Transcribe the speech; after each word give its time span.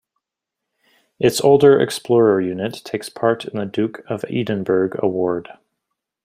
Its 1.19 1.39
older 1.41 1.79
Explorer 1.79 2.41
unit 2.41 2.81
takes 2.83 3.07
part 3.07 3.45
in 3.45 3.59
the 3.59 3.67
Duke 3.67 4.01
of 4.09 4.25
Edinburgh 4.27 4.93
Award. 4.97 5.49